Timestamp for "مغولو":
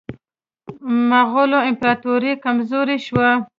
1.09-1.59